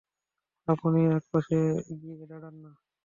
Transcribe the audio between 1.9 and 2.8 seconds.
গিয়ে দাঁড়ান-না।